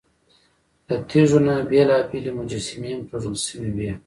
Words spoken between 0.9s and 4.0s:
تیږو نه بېلابېلې مجسمې هم توږل شوې وې.